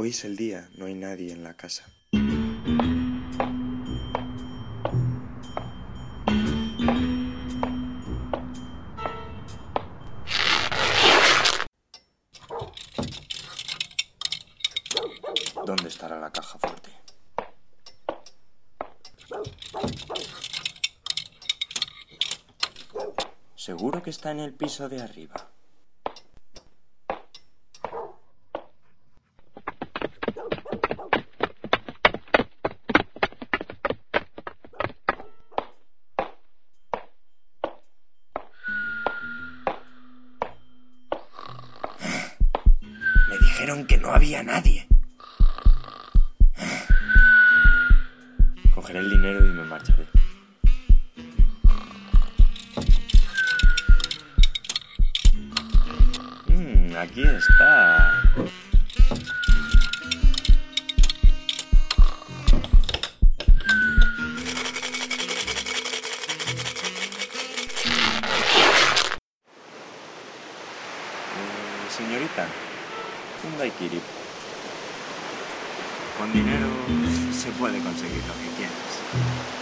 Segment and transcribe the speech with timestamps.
[0.00, 1.84] Hoy es el día, no hay nadie en la casa.
[15.66, 16.92] ¿Dónde estará la caja fuerte?
[23.56, 25.57] Seguro que está en el piso de arriba.
[43.68, 44.88] Que no había nadie.
[48.74, 50.06] Cogeré el dinero y me marcharé.
[56.46, 58.22] Mm, aquí está.
[71.36, 72.48] Eh, señorita,
[73.44, 74.00] un daiquiri.
[76.18, 76.66] Con dinero
[77.32, 79.57] se puede conseguir lo que quieras.